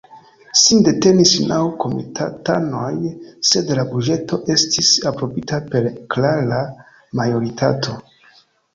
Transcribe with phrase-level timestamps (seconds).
[0.59, 2.89] Sin detenis naŭ komitatanoj,
[3.51, 6.67] sed la buĝeto estis aprobita per klara
[7.25, 8.01] majoritato.